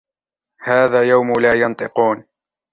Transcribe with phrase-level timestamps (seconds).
[0.63, 2.23] هذا يوم لا ينطقون